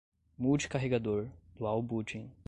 multi-carregador, 0.39 1.29
dual 1.59 1.83
booting 1.83 2.31